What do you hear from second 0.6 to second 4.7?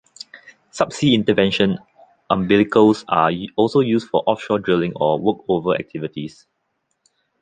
Subsea intervention umbilicals are also used for offshore